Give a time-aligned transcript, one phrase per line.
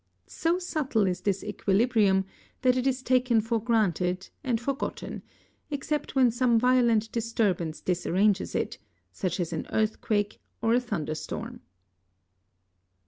[0.25, 2.25] (80) So subtle is this equilibrium
[2.63, 5.21] that it is taken for granted and forgotten,
[5.69, 8.79] except when some violent disturbance disarranges it,
[9.11, 11.61] such as an earthquake or a thunder storm.